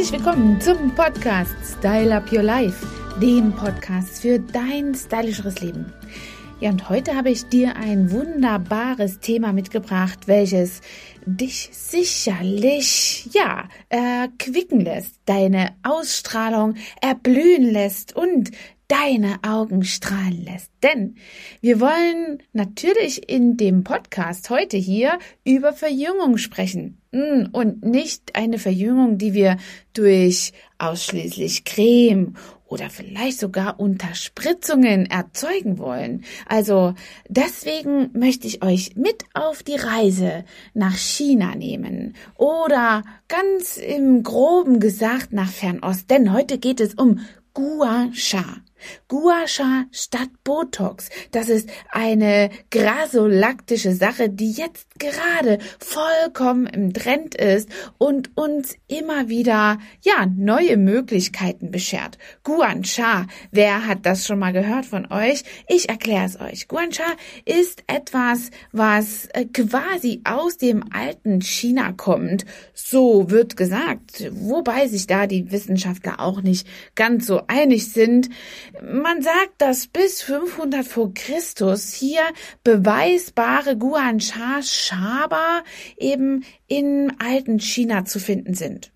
[0.00, 2.86] Herzlich willkommen zum Podcast Style Up Your Life,
[3.20, 5.92] dem Podcast für dein stylischeres Leben.
[6.58, 10.80] Ja, und heute habe ich dir ein wunderbares Thema mitgebracht, welches
[11.26, 18.52] dich sicherlich, ja, erquicken lässt, deine Ausstrahlung erblühen lässt und
[18.90, 20.70] deine Augen strahlen lässt.
[20.82, 21.14] Denn
[21.60, 27.00] wir wollen natürlich in dem Podcast heute hier über Verjüngung sprechen.
[27.12, 29.56] Hm, und nicht eine Verjüngung, die wir
[29.92, 32.34] durch ausschließlich Creme
[32.66, 36.24] oder vielleicht sogar Unterspritzungen erzeugen wollen.
[36.46, 36.94] Also
[37.28, 44.78] deswegen möchte ich euch mit auf die Reise nach China nehmen oder ganz im groben
[44.78, 47.20] gesagt nach Fernost, denn heute geht es um
[47.54, 48.44] Gua Sha.
[49.08, 51.08] Gua Sha statt Botox.
[51.32, 59.28] Das ist eine grasolaktische Sache, die jetzt gerade vollkommen im Trend ist und uns immer
[59.28, 62.18] wieder, ja, neue Möglichkeiten beschert.
[62.44, 65.42] Guan Sha, wer hat das schon mal gehört von euch?
[65.68, 66.68] Ich erkläre es euch.
[66.68, 67.04] Guan Sha
[67.44, 72.44] ist etwas, was äh, quasi aus dem alten China kommt.
[72.74, 74.30] So wird gesagt.
[74.32, 78.28] Wobei sich da die Wissenschaftler auch nicht ganz so einig sind.
[78.82, 82.22] Man sagt, dass bis 500 vor Christus hier
[82.64, 85.62] beweisbare Guansha Shaba
[85.96, 88.92] eben im alten China zu finden sind.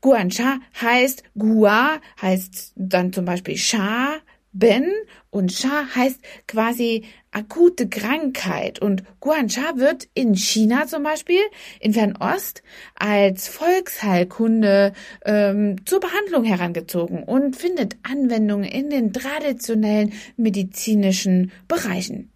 [0.00, 4.16] Guansha heißt Gua, heißt dann zum Beispiel Sha,
[4.58, 4.90] Ben
[5.30, 11.40] und Sha heißt quasi akute Krankheit und Guansha wird in China zum Beispiel,
[11.80, 12.62] in Fernost,
[12.94, 14.94] als Volksheilkunde
[15.26, 22.32] ähm, zur Behandlung herangezogen und findet Anwendung in den traditionellen medizinischen Bereichen.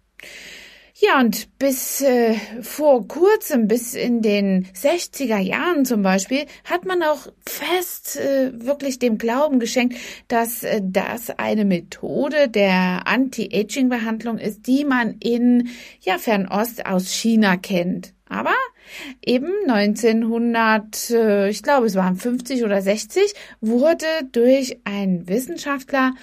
[1.03, 7.01] Ja, und bis äh, vor kurzem, bis in den 60er Jahren zum Beispiel, hat man
[7.01, 14.67] auch fest äh, wirklich dem Glauben geschenkt, dass äh, das eine Methode der Anti-Aging-Behandlung ist,
[14.67, 15.69] die man in
[16.01, 18.13] ja, Fernost aus China kennt.
[18.29, 18.53] Aber
[19.25, 26.13] eben 1900, äh, ich glaube es waren 50 oder 60, wurde durch einen Wissenschaftler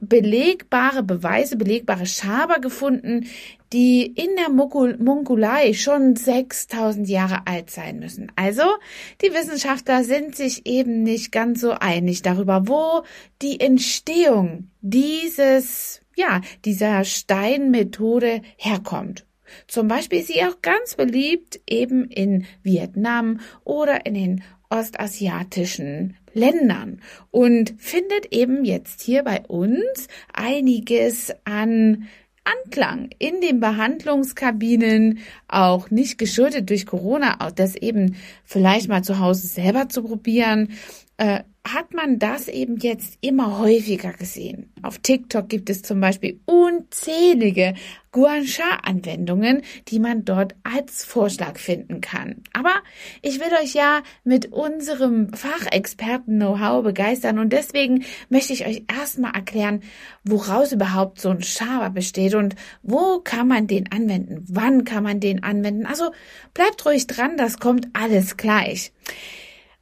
[0.00, 3.26] belegbare Beweise, belegbare Schaber gefunden,
[3.72, 8.30] die in der Mongolei schon 6000 Jahre alt sein müssen.
[8.36, 8.62] Also,
[9.22, 13.02] die Wissenschaftler sind sich eben nicht ganz so einig darüber, wo
[13.42, 19.26] die Entstehung dieses, ja, dieser Steinmethode herkommt.
[19.66, 27.00] Zum Beispiel ist sie auch ganz beliebt eben in Vietnam oder in den ostasiatischen Ländern.
[27.30, 32.06] Und findet eben jetzt hier bei uns einiges an
[32.44, 38.14] Anklang in den Behandlungskabinen, auch nicht geschuldet durch Corona, das eben
[38.44, 40.68] vielleicht mal zu Hause selber zu probieren,
[41.16, 41.42] äh,
[41.74, 44.72] hat man das eben jetzt immer häufiger gesehen.
[44.82, 47.74] Auf TikTok gibt es zum Beispiel unzählige
[48.12, 52.42] Guansha-Anwendungen, die man dort als Vorschlag finden kann.
[52.52, 52.74] Aber
[53.20, 59.82] ich will euch ja mit unserem Fachexperten-Know-how begeistern und deswegen möchte ich euch erstmal erklären,
[60.24, 65.20] woraus überhaupt so ein Schaber besteht und wo kann man den anwenden, wann kann man
[65.20, 65.84] den anwenden.
[65.84, 66.10] Also
[66.54, 68.92] bleibt ruhig dran, das kommt alles gleich.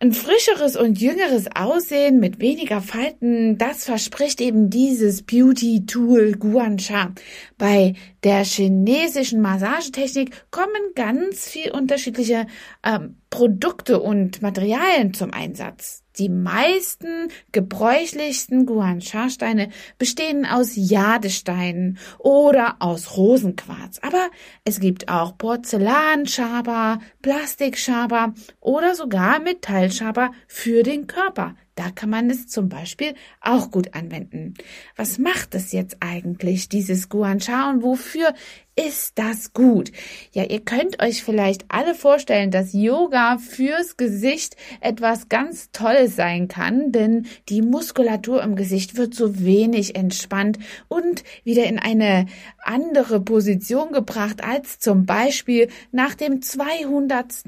[0.00, 7.12] Ein frischeres und jüngeres Aussehen mit weniger Falten, das verspricht eben dieses Beauty-Tool Guansha.
[7.56, 12.47] Bei der chinesischen Massagetechnik kommen ganz viel unterschiedliche
[12.84, 16.03] ähm, Produkte und Materialien zum Einsatz.
[16.19, 23.98] Die meisten gebräuchlichsten Guansha-Steine bestehen aus Jadesteinen oder aus Rosenquarz.
[24.00, 24.30] Aber
[24.64, 31.56] es gibt auch Porzellanschaber, Plastikschaber oder sogar Metallschaber für den Körper.
[31.75, 34.55] Da kann man es zum Beispiel auch gut anwenden.
[34.97, 38.33] Was macht es jetzt eigentlich, dieses Guansha und wofür
[38.77, 39.93] ist das gut?
[40.33, 46.49] Ja, ihr könnt euch vielleicht alle vorstellen, dass Yoga fürs Gesicht etwas ganz Tolles sein
[46.49, 52.27] kann, denn die Muskulatur im Gesicht wird so wenig entspannt und wieder in eine
[52.59, 57.44] andere Position gebracht als zum Beispiel nach dem 200.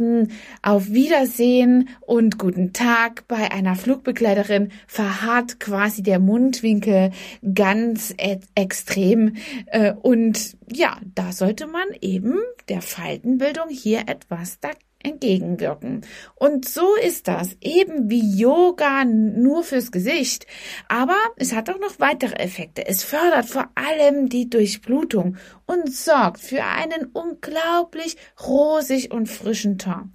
[0.62, 3.74] Auf Wiedersehen und guten Tag bei einer
[4.16, 7.10] Flugbegleiterin verharrt quasi der Mundwinkel
[7.54, 9.36] ganz e extrem
[9.66, 14.58] äh, und ja, da sollte man eben der Faltenbildung hier etwas
[15.02, 16.00] entgegenwirken.
[16.34, 20.46] Und so ist das, eben wie Yoga nur fürs Gesicht.
[20.88, 22.86] Aber es hat auch noch weitere Effekte.
[22.86, 25.36] Es fördert vor allem die Durchblutung
[25.66, 30.12] und sorgt für einen unglaublich rosig und frischen Ton.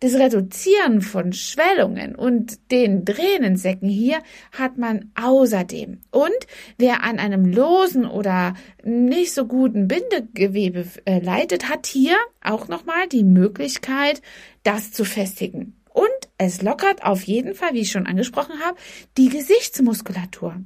[0.00, 4.18] Das Reduzieren von Schwellungen und den Tränensäcken hier
[4.52, 6.00] hat man außerdem.
[6.10, 8.54] Und wer an einem losen oder
[8.84, 14.22] nicht so guten Bindegewebe äh, leidet, hat hier auch nochmal die Möglichkeit,
[14.62, 15.74] das zu festigen.
[15.92, 16.06] Und
[16.36, 18.78] es lockert auf jeden Fall, wie ich schon angesprochen habe,
[19.16, 20.62] die Gesichtsmuskulatur.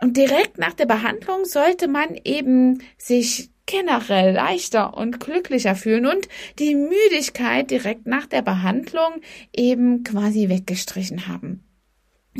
[0.00, 6.28] Und direkt nach der Behandlung sollte man eben sich generell leichter und glücklicher fühlen und
[6.58, 9.22] die Müdigkeit direkt nach der Behandlung
[9.52, 11.64] eben quasi weggestrichen haben.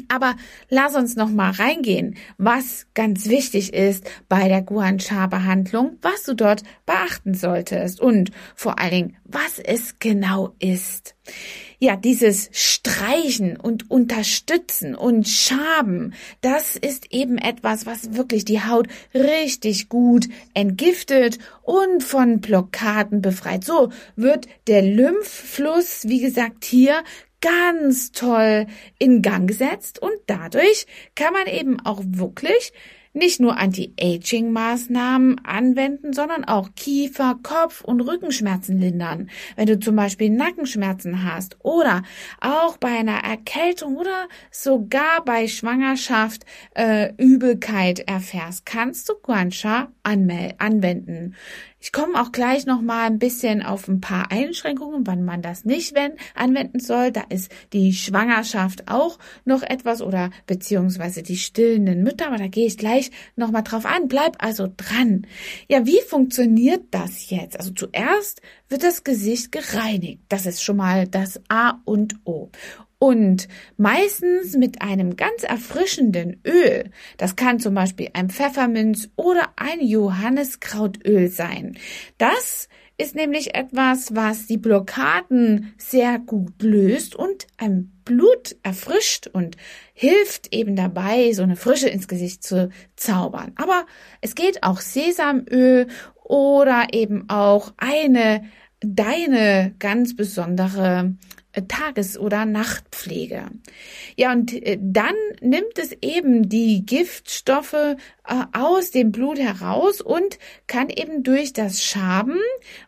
[0.08, 0.36] Aber
[0.70, 6.62] lass uns noch mal reingehen, was ganz wichtig ist bei der Guansha-Behandlung, was du dort
[6.86, 11.14] beachten solltest und vor allen Dingen, was es genau ist.
[11.78, 18.88] Ja, dieses Streichen und Unterstützen und Schaben, das ist eben etwas, was wirklich die Haut
[19.12, 23.64] richtig gut entgiftet und von Blockaden befreit.
[23.64, 27.02] So wird der Lymphfluss, wie gesagt, hier
[27.42, 28.66] ganz toll
[28.98, 32.72] in Gang gesetzt und dadurch kann man eben auch wirklich
[33.14, 39.28] nicht nur Anti-Aging-Maßnahmen anwenden, sondern auch Kiefer-, Kopf- und Rückenschmerzen lindern.
[39.56, 42.02] Wenn du zum Beispiel Nackenschmerzen hast oder
[42.40, 46.44] auch bei einer Erkältung oder sogar bei Schwangerschaft
[46.74, 51.34] äh, Übelkeit erfährst, kannst du Guansha anwenden.
[51.84, 55.64] Ich komme auch gleich noch mal ein bisschen auf ein paar Einschränkungen, wann man das
[55.64, 57.10] nicht wenn, anwenden soll.
[57.10, 62.68] Da ist die Schwangerschaft auch noch etwas oder beziehungsweise die stillenden Mütter, aber da gehe
[62.68, 64.06] ich gleich noch mal drauf an.
[64.06, 65.26] Bleib also dran.
[65.66, 67.58] Ja, wie funktioniert das jetzt?
[67.58, 70.22] Also zuerst wird das Gesicht gereinigt.
[70.28, 72.52] Das ist schon mal das A und O
[73.02, 76.84] und meistens mit einem ganz erfrischenden Öl.
[77.16, 81.76] Das kann zum Beispiel ein Pfefferminz oder ein Johanniskrautöl sein.
[82.18, 82.68] Das
[82.98, 89.56] ist nämlich etwas, was die Blockaden sehr gut löst und ein Blut erfrischt und
[89.94, 93.50] hilft eben dabei, so eine Frische ins Gesicht zu zaubern.
[93.56, 93.84] Aber
[94.20, 95.88] es geht auch Sesamöl
[96.22, 98.44] oder eben auch eine
[98.78, 101.14] deine ganz besondere
[101.68, 103.46] Tages- oder Nachtpflege.
[104.16, 107.96] Ja, und äh, dann nimmt es eben die Giftstoffe äh,
[108.52, 112.38] aus dem Blut heraus und kann eben durch das Schaben,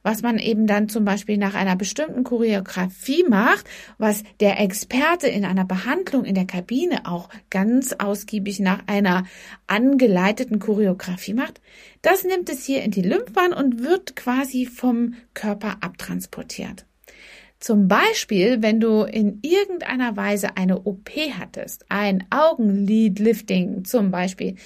[0.02, 3.66] was man eben dann zum Beispiel nach einer bestimmten Choreografie macht,
[3.99, 9.25] was der Experte in einer Behandlung in der Kabine auch ganz ausgiebig nach einer
[9.66, 11.61] angeleiteten Choreografie macht,
[12.00, 16.87] das nimmt es hier in die Lymphbahn und wird quasi vom Körper abtransportiert.
[17.64, 21.08] Zum Beispiel, wenn du in irgendeiner Weise eine OP
[21.38, 24.56] hattest, ein Augenlidlifting zum Beispiel,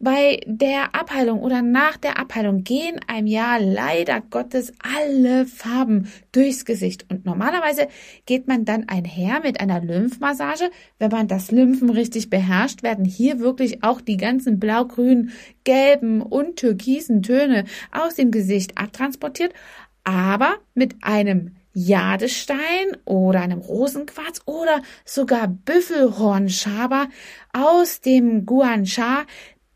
[0.00, 6.64] bei der Abheilung oder nach der Abheilung gehen einem ja leider Gottes alle Farben durchs
[6.64, 7.06] Gesicht.
[7.08, 7.86] Und normalerweise
[8.26, 10.72] geht man dann einher mit einer Lymphmassage.
[10.98, 15.30] Wenn man das Lymphen richtig beherrscht, werden hier wirklich auch die ganzen blau-grünen,
[15.62, 19.54] gelben und türkisen Töne aus dem Gesicht abtransportiert.
[20.02, 27.08] Aber mit einem Jadestein oder einem Rosenquarz oder sogar Büffelhornschaber
[27.52, 29.24] aus dem Guansha.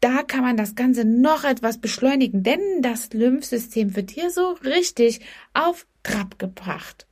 [0.00, 5.20] Da kann man das Ganze noch etwas beschleunigen, denn das Lymphsystem wird hier so richtig
[5.54, 7.06] auf Trab gebracht.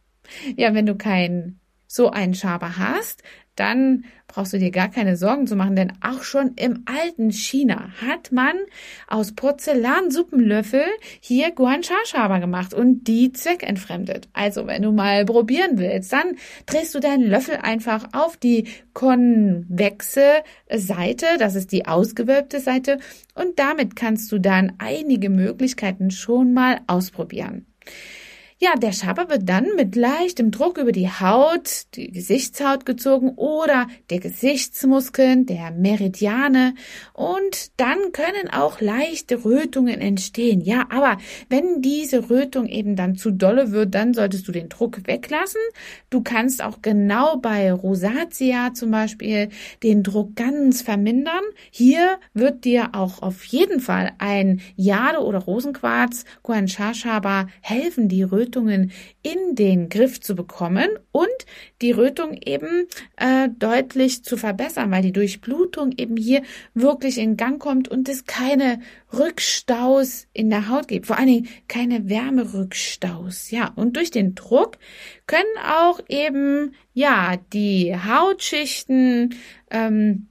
[0.57, 3.23] Ja, wenn du keinen so einen Schaber hast,
[3.57, 7.91] dann brauchst du dir gar keine Sorgen zu machen, denn auch schon im alten China
[8.01, 8.57] hat man
[9.07, 10.85] aus Porzellansuppenlöffel
[11.21, 14.29] hier Guansha-Schaber gemacht und die zweckentfremdet.
[14.33, 20.43] Also wenn du mal probieren willst, dann drehst du deinen Löffel einfach auf die konvexe
[20.75, 22.99] Seite, das ist die ausgewölbte Seite,
[23.35, 27.67] und damit kannst du dann einige Möglichkeiten schon mal ausprobieren.
[28.65, 33.89] Ja, der Schaber wird dann mit leichtem Druck über die Haut, die Gesichtshaut gezogen oder
[34.09, 36.77] der Gesichtsmuskeln, der Meridiane
[37.13, 40.61] und dann können auch leichte Rötungen entstehen.
[40.61, 45.09] Ja, aber wenn diese Rötung eben dann zu dolle wird, dann solltest du den Druck
[45.09, 45.61] weglassen.
[46.09, 49.49] Du kannst auch genau bei Rosatia zum Beispiel
[49.83, 51.43] den Druck ganz vermindern.
[51.73, 58.52] Hier wird dir auch auf jeden Fall ein Jade oder Rosenquarz, Guansha-Schaber helfen, die Rötung
[58.53, 58.93] Rötungen
[59.23, 61.29] in den Griff zu bekommen und
[61.81, 66.43] die Rötung eben äh, deutlich zu verbessern, weil die Durchblutung eben hier
[66.75, 68.81] wirklich in Gang kommt und es keine
[69.13, 73.51] Rückstaus in der Haut gibt, vor allen Dingen keine Wärmerückstaus.
[73.51, 74.79] Ja, und durch den Druck
[75.27, 79.35] können auch eben ja die Hautschichten
[79.71, 80.29] ähm,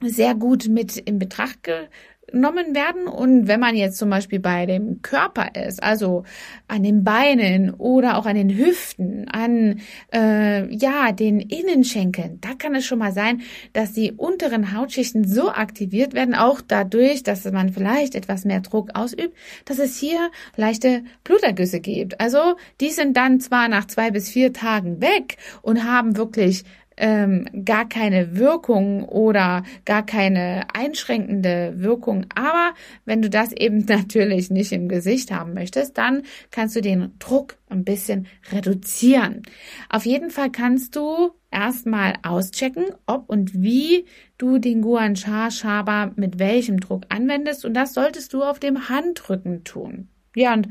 [0.00, 3.06] sehr gut mit in Betracht genommen werden.
[3.06, 6.24] Und wenn man jetzt zum Beispiel bei dem Körper ist, also
[6.66, 9.80] an den Beinen oder auch an den Hüften, an
[10.12, 15.50] äh, ja den Innenschenkeln, da kann es schon mal sein, dass die unteren Hautschichten so
[15.50, 21.02] aktiviert werden, auch dadurch, dass man vielleicht etwas mehr Druck ausübt, dass es hier leichte
[21.24, 22.20] Blutergüsse gibt.
[22.20, 26.64] Also die sind dann zwar nach zwei bis vier Tagen weg und haben wirklich
[26.98, 32.26] ähm, gar keine Wirkung oder gar keine einschränkende Wirkung.
[32.34, 32.74] Aber
[33.04, 37.56] wenn du das eben natürlich nicht im Gesicht haben möchtest, dann kannst du den Druck
[37.68, 39.42] ein bisschen reduzieren.
[39.88, 46.12] Auf jeden Fall kannst du erstmal auschecken, ob und wie du den Guan Sha Schaber
[46.16, 50.08] mit welchem Druck anwendest und das solltest du auf dem Handrücken tun.
[50.34, 50.68] Ja, und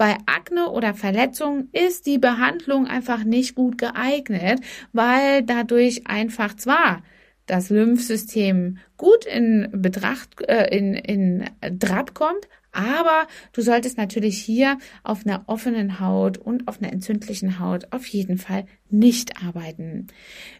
[0.00, 4.60] bei Akne oder Verletzungen ist die Behandlung einfach nicht gut geeignet,
[4.94, 7.02] weil dadurch einfach zwar
[7.44, 14.78] das Lymphsystem gut in Betracht, äh, in, in Draht kommt, aber du solltest natürlich hier
[15.02, 20.08] auf einer offenen Haut und auf einer entzündlichen Haut auf jeden Fall nicht arbeiten.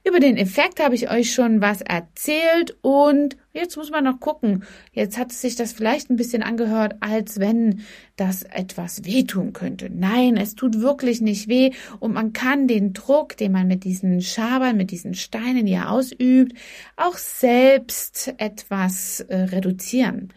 [0.04, 4.64] Über den Effekt habe ich euch schon was erzählt und jetzt muss man noch gucken.
[4.92, 7.82] Jetzt hat sich das vielleicht ein bisschen angehört, als wenn
[8.16, 9.90] das etwas wehtun könnte.
[9.90, 14.20] Nein, es tut wirklich nicht weh und man kann den Druck, den man mit diesen
[14.20, 16.56] Schabern, mit diesen Steinen hier ausübt,
[16.96, 20.32] auch selbst etwas äh, reduzieren.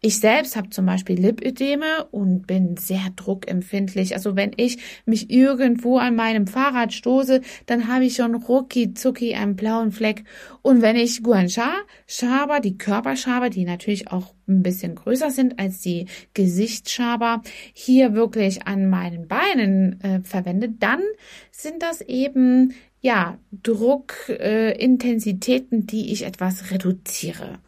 [0.00, 4.14] Ich selbst habe zum Beispiel Lipödeme und bin sehr druckempfindlich.
[4.14, 9.34] Also wenn ich mich irgendwo an meinem Fahrrad stoße, dann habe ich schon rucki zucki
[9.34, 10.22] einen blauen Fleck.
[10.62, 11.72] Und wenn ich Guansha,
[12.06, 18.68] Schaber, die Körperschaber, die natürlich auch ein bisschen größer sind als die Gesichtsschaber, hier wirklich
[18.68, 21.02] an meinen Beinen äh, verwende, dann
[21.50, 27.58] sind das eben ja Druckintensitäten, äh, die ich etwas reduziere.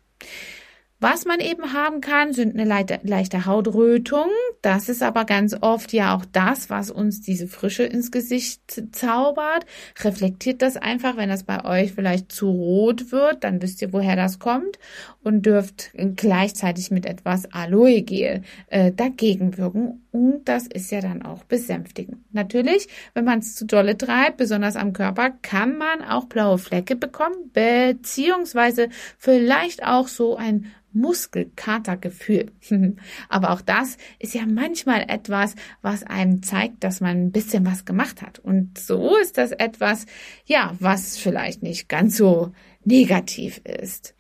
[0.98, 4.28] Was man eben haben kann, sind eine leichte Hautrötung.
[4.62, 9.64] Das ist aber ganz oft ja auch das, was uns diese Frische ins Gesicht zaubert.
[10.00, 14.16] Reflektiert das einfach, wenn das bei euch vielleicht zu rot wird, dann wisst ihr, woher
[14.16, 14.78] das kommt
[15.22, 20.06] und dürft gleichzeitig mit etwas Aloe Gel äh, dagegen wirken.
[20.12, 22.18] Und das ist ja dann auch besänftigend.
[22.32, 26.96] Natürlich, wenn man es zu dolle treibt, besonders am Körper, kann man auch blaue Flecke
[26.96, 28.88] bekommen, beziehungsweise
[29.18, 32.52] vielleicht auch so ein Muskelkatergefühl.
[33.28, 37.84] Aber auch das ist ja manchmal etwas, was einem zeigt, dass man ein bisschen was
[37.84, 38.38] gemacht hat.
[38.38, 40.06] Und so ist das etwas,
[40.44, 42.52] ja, was vielleicht nicht ganz so
[42.84, 44.14] negativ ist.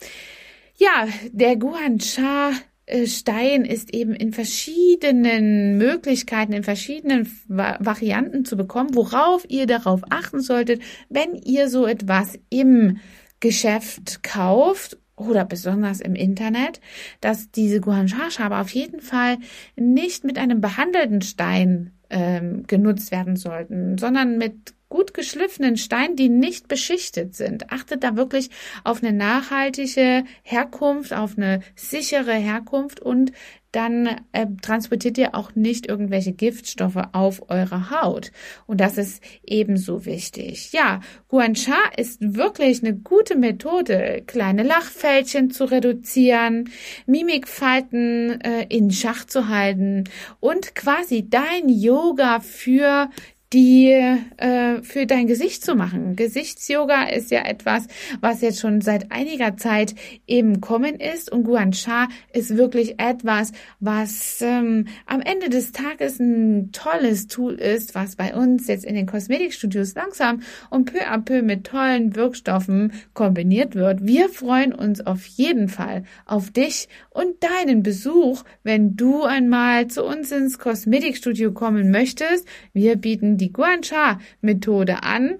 [0.76, 2.52] Ja, der Guancha
[2.90, 10.02] äh, Stein ist eben in verschiedenen Möglichkeiten, in verschiedenen Varianten zu bekommen, worauf ihr darauf
[10.10, 12.98] achten solltet, wenn ihr so etwas im
[13.40, 16.80] Geschäft kauft oder besonders im Internet,
[17.20, 19.38] dass diese Guansha-Schabe auf jeden Fall
[19.76, 26.28] nicht mit einem behandelten Stein ähm, genutzt werden sollten, sondern mit gut geschliffenen Steinen, die
[26.28, 27.72] nicht beschichtet sind.
[27.72, 28.50] Achtet da wirklich
[28.84, 33.32] auf eine nachhaltige Herkunft, auf eine sichere Herkunft und
[33.72, 38.32] dann äh, transportiert ihr auch nicht irgendwelche Giftstoffe auf eure Haut.
[38.66, 40.72] Und das ist ebenso wichtig.
[40.72, 46.70] Ja, Guancha ist wirklich eine gute Methode, kleine Lachfältchen zu reduzieren,
[47.06, 50.04] Mimikfalten äh, in Schach zu halten
[50.40, 53.08] und quasi dein Yoga für
[53.52, 56.14] die äh, für dein Gesicht zu machen.
[56.14, 57.88] Gesichtsyoga ist ja etwas,
[58.20, 59.96] was jetzt schon seit einiger Zeit
[60.28, 66.20] eben kommen ist und Guan Sha ist wirklich etwas, was ähm, am Ende des Tages
[66.20, 71.18] ein tolles Tool ist, was bei uns jetzt in den Kosmetikstudios langsam und peu à
[71.18, 74.06] peu mit tollen Wirkstoffen kombiniert wird.
[74.06, 80.04] Wir freuen uns auf jeden Fall auf dich und deinen Besuch, wenn du einmal zu
[80.04, 82.46] uns ins Kosmetikstudio kommen möchtest.
[82.72, 85.38] Wir bieten die Guancha-Methode an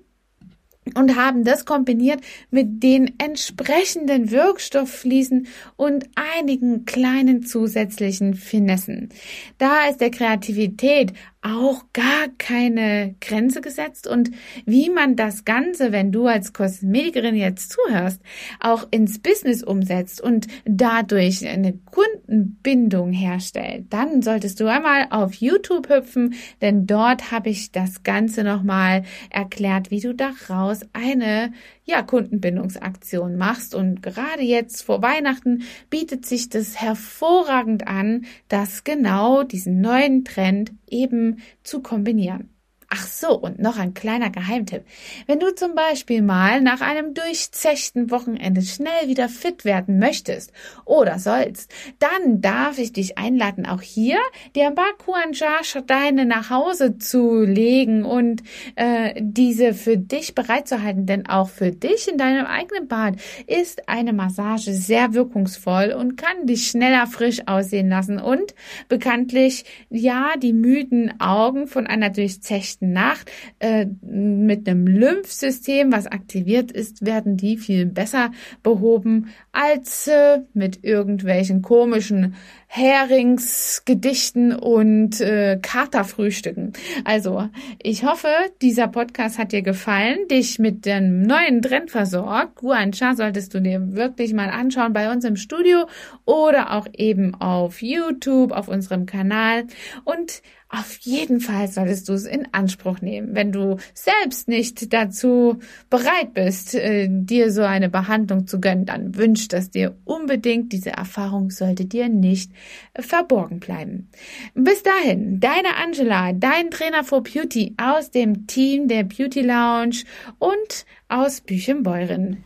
[0.95, 9.11] und haben das kombiniert mit den entsprechenden Wirkstofffließen und einigen kleinen zusätzlichen Finessen.
[9.59, 11.13] Da ist der Kreativität
[11.43, 14.31] auch gar keine Grenze gesetzt und
[14.67, 18.21] wie man das Ganze, wenn du als Kosmetikerin jetzt zuhörst,
[18.61, 25.89] auch ins Business umsetzt und dadurch eine Kundenbindung herstellt, dann solltest du einmal auf YouTube
[25.89, 31.53] hüpfen, denn dort habe ich das Ganze nochmal erklärt, wie du daraus eine
[31.91, 33.75] ja, Kundenbindungsaktion machst.
[33.75, 40.73] Und gerade jetzt vor Weihnachten bietet sich das hervorragend an, dass genau diesen neuen Trend
[40.89, 41.30] eben
[41.63, 42.51] zu kombinieren.
[42.93, 44.85] Ach so, und noch ein kleiner Geheimtipp.
[45.29, 50.53] Wenn du zum Beispiel mal nach einem durchzechten Wochenende schnell wieder fit werden möchtest
[50.85, 54.19] oder sollst, dann darf ich dich einladen, auch hier
[54.57, 58.43] dir Bakuan Steine nach Hause zu legen und
[58.75, 61.07] äh, diese für dich bereitzuhalten.
[61.07, 63.15] Denn auch für dich in deinem eigenen Bad
[63.47, 68.57] ist eine Massage sehr wirkungsvoll und kann dich schneller frisch aussehen lassen und
[68.89, 76.73] bekanntlich ja die müden Augen von einer durchzechten Nacht äh, mit einem Lymphsystem, was aktiviert
[76.73, 78.33] ist, werden die viel besser
[78.63, 82.37] behoben als äh, mit irgendwelchen komischen
[82.69, 86.73] Heringsgedichten und äh, Katerfrühstücken.
[87.05, 87.49] Also,
[87.83, 88.29] ich hoffe,
[88.63, 92.57] dieser Podcast hat dir gefallen, dich mit dem neuen Trend versorgt.
[92.57, 95.87] Guancha solltest du dir wirklich mal anschauen bei uns im Studio
[96.25, 99.65] oder auch eben auf YouTube, auf unserem Kanal.
[100.05, 100.43] Und
[100.73, 103.35] auf jeden Fall solltest du es in Anspruch nehmen.
[103.35, 105.59] Wenn du selbst nicht dazu
[105.91, 110.73] bereit bist, äh, dir so eine Behandlung zu gönnen, dann wünscht das dir unbedingt.
[110.73, 112.53] Diese Erfahrung sollte dir nicht
[112.95, 114.09] verborgen bleiben.
[114.55, 120.05] Bis dahin, deine Angela, dein Trainer for Beauty aus dem Team der Beauty Lounge
[120.39, 122.45] und aus Büchenbeuren.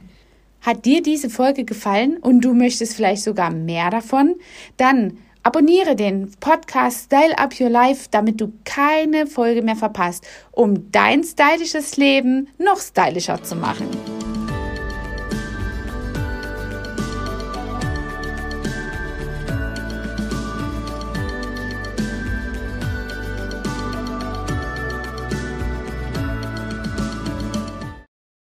[0.60, 4.36] Hat dir diese Folge gefallen und du möchtest vielleicht sogar mehr davon?
[4.76, 10.90] Dann Abonniere den Podcast Style Up Your Life, damit du keine Folge mehr verpasst, um
[10.90, 14.13] dein stylisches Leben noch stylischer zu machen.